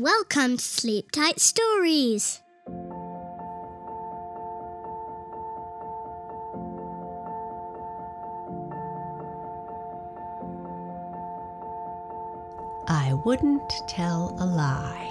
[0.00, 2.40] Welcome to Sleep Tight Stories.
[12.86, 15.10] I wouldn't tell a lie.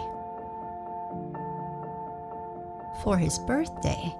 [3.03, 4.15] For his birthday,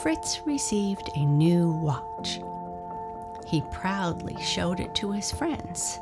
[0.00, 2.38] Fritz received a new watch.
[3.48, 5.98] He proudly showed it to his friends.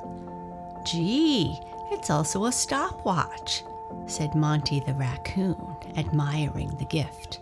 [0.84, 1.58] Gee,
[1.90, 3.64] it's also a stopwatch,
[4.06, 7.40] said Monty the raccoon, admiring the gift.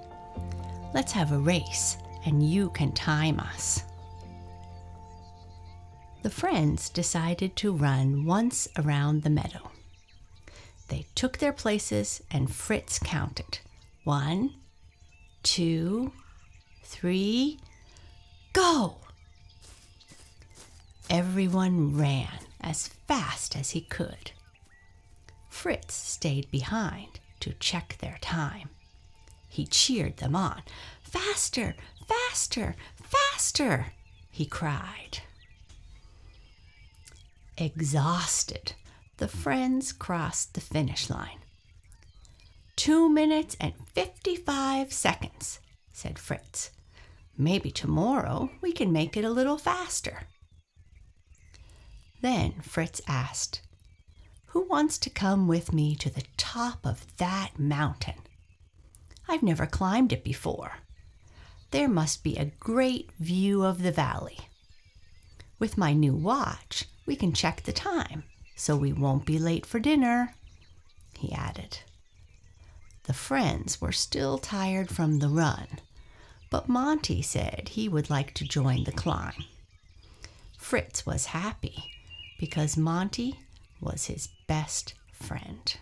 [0.92, 3.84] Let's have a race, and you can time us.
[6.22, 9.70] The friends decided to run once around the meadow.
[10.88, 13.60] They took their places, and Fritz counted
[14.04, 14.54] one,
[15.42, 16.12] two,
[16.82, 17.58] three,
[18.52, 18.98] go!
[21.08, 22.28] Everyone ran
[22.60, 24.32] as fast as he could.
[25.50, 28.70] Fritz stayed behind to check their time.
[29.48, 30.62] He cheered them on.
[31.02, 31.74] Faster,
[32.06, 33.92] faster, faster,
[34.30, 35.18] he cried.
[37.58, 38.72] Exhausted,
[39.18, 41.40] the friends crossed the finish line.
[42.76, 45.58] Two minutes and 55 seconds,
[45.92, 46.70] said Fritz.
[47.36, 50.22] Maybe tomorrow we can make it a little faster.
[52.22, 53.62] Then Fritz asked,
[54.50, 58.22] Who wants to come with me to the top of that mountain?
[59.28, 60.78] I've never climbed it before.
[61.70, 64.38] There must be a great view of the valley.
[65.58, 68.24] With my new watch, we can check the time
[68.60, 70.34] so we won't be late for dinner,
[71.18, 71.78] he added.
[73.04, 75.66] The friends were still tired from the run,
[76.50, 79.44] but Monty said he would like to join the climb.
[80.58, 81.84] Fritz was happy
[82.38, 83.40] because Monty
[83.80, 85.76] was his best friend.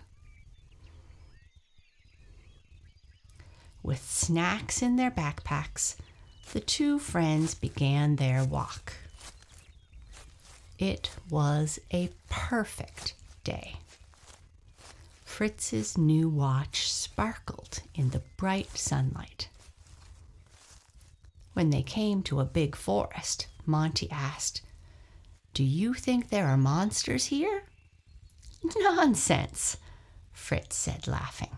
[3.83, 5.97] With snacks in their backpacks,
[6.53, 8.93] the two friends began their walk.
[10.79, 13.77] It was a perfect day.
[15.25, 19.49] Fritz's new watch sparkled in the bright sunlight.
[21.55, 24.61] When they came to a big forest, Monty asked,
[25.55, 27.63] Do you think there are monsters here?
[28.63, 29.77] Nonsense,
[30.33, 31.57] Fritz said, laughing.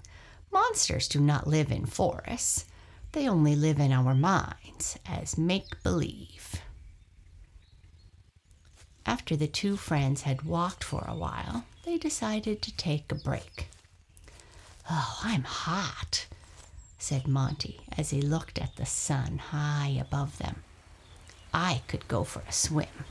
[0.52, 2.64] Monsters do not live in forests.
[3.12, 6.60] They only live in our minds as make believe.
[9.06, 13.68] After the two friends had walked for a while, they decided to take a break.
[14.88, 16.26] Oh, I'm hot,
[16.98, 20.62] said Monty as he looked at the sun high above them.
[21.52, 23.04] I could go for a swim.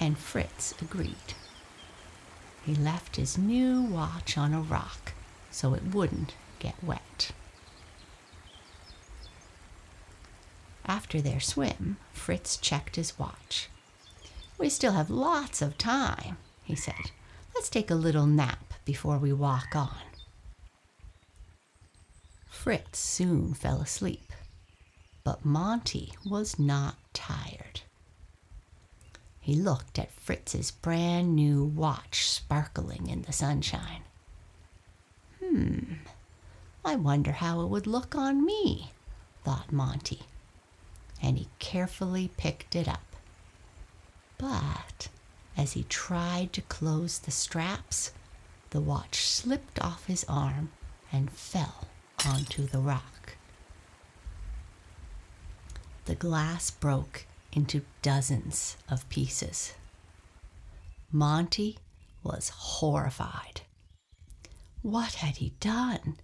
[0.00, 1.34] And Fritz agreed.
[2.64, 5.12] He left his new watch on a rock
[5.50, 7.32] so it wouldn't get wet.
[10.86, 13.68] After their swim, Fritz checked his watch.
[14.58, 17.10] We still have lots of time, he said.
[17.54, 20.02] Let's take a little nap before we walk on.
[22.48, 24.32] Fritz soon fell asleep,
[25.24, 27.82] but Monty was not tired.
[29.42, 34.04] He looked at Fritz's brand new watch sparkling in the sunshine.
[35.40, 35.94] Hmm,
[36.84, 38.92] I wonder how it would look on me,
[39.42, 40.20] thought Monty,
[41.20, 43.16] and he carefully picked it up.
[44.38, 45.08] But
[45.56, 48.12] as he tried to close the straps,
[48.70, 50.70] the watch slipped off his arm
[51.10, 51.88] and fell
[52.24, 53.34] onto the rock.
[56.04, 59.74] The glass broke into dozens of pieces.
[61.10, 61.78] Monty
[62.22, 63.62] was horrified.
[64.80, 66.16] What had he done?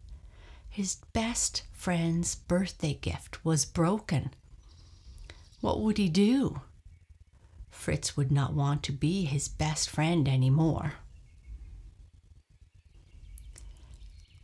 [0.68, 4.30] His best friend's birthday gift was broken.
[5.60, 6.62] What would he do?
[7.70, 10.94] Fritz would not want to be his best friend anymore.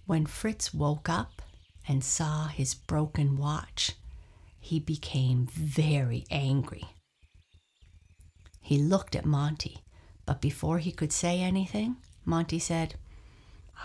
[0.07, 1.43] When Fritz woke up
[1.89, 3.93] and saw his broken watch,
[4.65, 6.85] he became very angry.
[8.61, 9.85] He looked at Monty,
[10.25, 12.95] but before he could say anything, Monty said,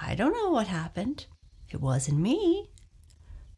[0.01, 1.25] I don't know what happened.
[1.69, 2.69] It wasn't me.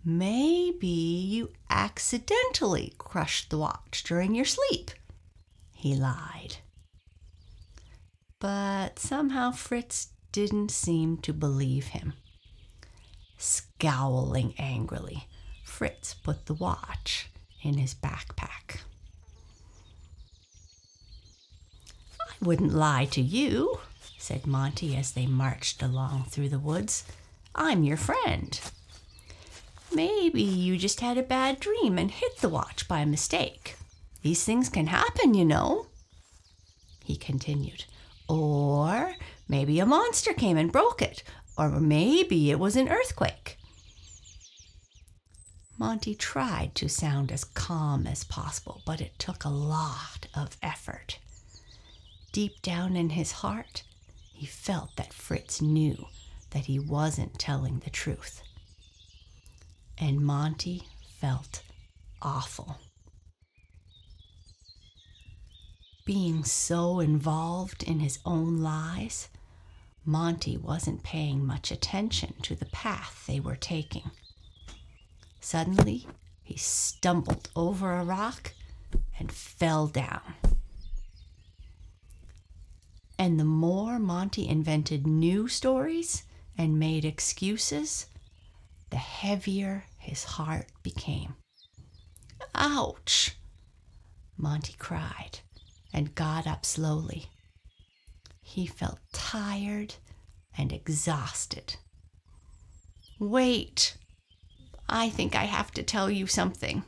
[0.03, 4.91] Maybe you accidentally crushed the watch during your sleep
[5.81, 6.57] he lied.
[8.39, 12.13] But somehow Fritz didn't seem to believe him.
[13.37, 15.27] Scowling angrily,
[15.71, 17.29] Fritz put the watch
[17.63, 18.81] in his backpack.
[22.19, 23.79] I wouldn't lie to you,
[24.17, 27.05] said Monty as they marched along through the woods.
[27.55, 28.59] I'm your friend.
[29.91, 33.77] Maybe you just had a bad dream and hit the watch by mistake.
[34.21, 35.87] These things can happen, you know.
[37.03, 37.85] He continued.
[38.27, 39.15] Or
[39.47, 41.23] maybe a monster came and broke it.
[41.57, 43.57] Or maybe it was an earthquake.
[45.81, 51.17] Monty tried to sound as calm as possible, but it took a lot of effort.
[52.31, 53.81] Deep down in his heart,
[54.31, 56.05] he felt that Fritz knew
[56.51, 58.43] that he wasn't telling the truth.
[59.97, 60.83] And Monty
[61.19, 61.63] felt
[62.21, 62.77] awful.
[66.05, 69.29] Being so involved in his own lies,
[70.05, 74.11] Monty wasn't paying much attention to the path they were taking.
[75.41, 76.07] Suddenly,
[76.43, 78.53] he stumbled over a rock
[79.19, 80.35] and fell down.
[83.17, 86.23] And the more Monty invented new stories
[86.57, 88.05] and made excuses,
[88.91, 91.35] the heavier his heart became.
[92.55, 93.35] Ouch!
[94.37, 95.39] Monty cried
[95.93, 97.27] and got up slowly.
[98.41, 99.95] He felt tired
[100.57, 101.75] and exhausted.
[103.19, 103.97] Wait,
[104.91, 106.83] I think I have to tell you something,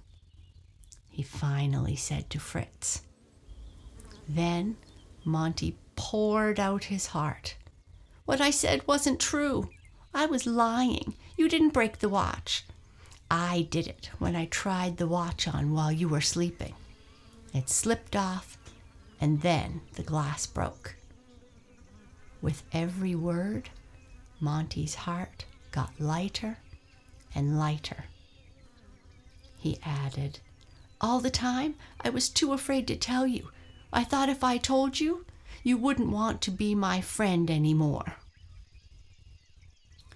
[1.10, 3.02] he finally said to Fritz.
[4.28, 4.76] Then
[5.24, 7.56] Monty poured out his heart.
[8.26, 9.70] What I said wasn't true.
[10.14, 11.16] I was lying.
[11.38, 12.66] You didn't break the watch.
[13.32, 16.76] I did it when I tried the watch on while you were sleeping.
[17.54, 18.58] It slipped off,
[19.22, 20.96] and then the glass broke.
[22.42, 23.70] With every word,
[24.42, 26.58] Monty's heart got lighter
[27.36, 28.06] and lighter.
[29.58, 30.40] He added,
[31.00, 33.50] All the time, I was too afraid to tell you.
[33.92, 35.26] I thought if I told you,
[35.64, 38.16] you wouldn't want to be my friend anymore.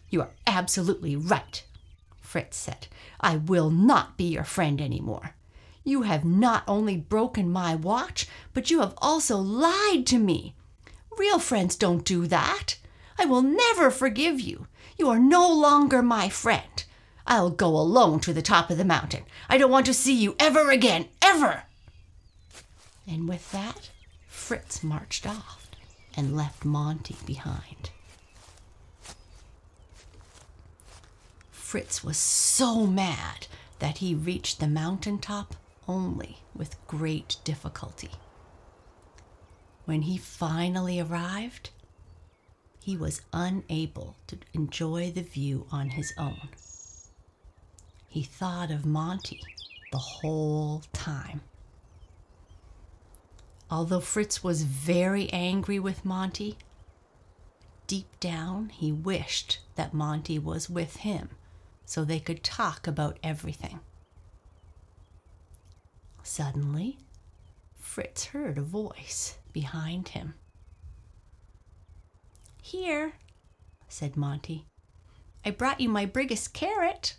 [0.09, 1.63] You are absolutely right,
[2.21, 2.87] Fritz said.
[3.19, 5.35] I will not be your friend anymore.
[5.83, 10.55] You have not only broken my watch, but you have also lied to me.
[11.17, 12.77] Real friends don't do that.
[13.17, 14.67] I will never forgive you.
[14.97, 16.83] You are no longer my friend.
[17.27, 19.24] I'll go alone to the top of the mountain.
[19.50, 21.63] I don't want to see you ever again, ever.
[23.06, 23.91] And with that,
[24.27, 25.69] Fritz marched off
[26.15, 27.91] and left Monty behind.
[31.51, 33.47] Fritz was so mad
[33.80, 38.12] that he reached the mountain top only with great difficulty.
[39.83, 41.71] When he finally arrived,
[42.80, 46.50] he was unable to enjoy the view on his own.
[48.07, 49.42] He thought of Monty
[49.92, 51.42] the whole time.
[53.69, 56.57] Although Fritz was very angry with Monty,
[57.86, 61.30] deep down he wished that Monty was with him
[61.86, 63.80] so they could talk about everything.
[66.24, 66.98] Suddenly,
[67.80, 70.33] Fritz heard a voice behind him.
[72.62, 73.13] Here,
[73.88, 74.65] said Monty.
[75.45, 77.15] I brought you my biggest carrot.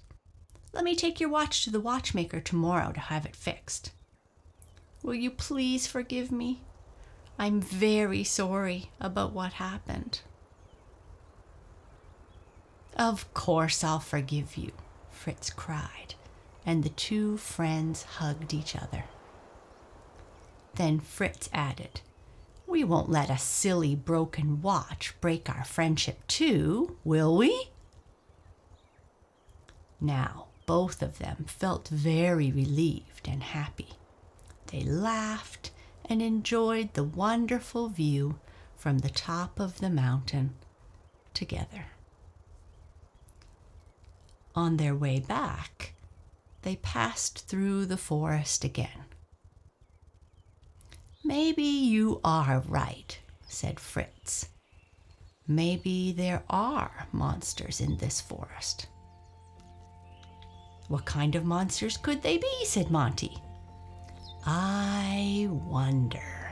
[0.72, 3.92] Let me take your watch to the watchmaker tomorrow to have it fixed.
[5.02, 6.62] Will you please forgive me?
[7.38, 10.20] I'm very sorry about what happened.
[12.96, 14.72] Of course I'll forgive you,
[15.10, 16.14] Fritz cried,
[16.66, 19.04] and the two friends hugged each other.
[20.74, 22.00] Then Fritz added,
[22.66, 27.70] We won't let a silly broken watch break our friendship, too, will we?
[30.00, 33.88] Now, both of them felt very relieved and happy.
[34.66, 35.70] They laughed
[36.04, 38.38] and enjoyed the wonderful view
[38.76, 40.56] from the top of the mountain
[41.32, 41.86] together.
[44.54, 45.94] On their way back,
[46.60, 49.06] they passed through the forest again.
[51.24, 54.50] Maybe you are right, said Fritz.
[55.46, 58.86] Maybe there are monsters in this forest.
[60.88, 62.64] What kind of monsters could they be?
[62.64, 63.38] said Monty.
[64.46, 66.47] I wonder.